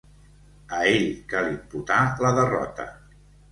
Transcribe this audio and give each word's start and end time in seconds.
A 0.77 0.79
ell 0.93 1.05
cal 1.35 1.51
imputar 1.53 2.01
la 2.25 2.35
derrota. 2.43 2.91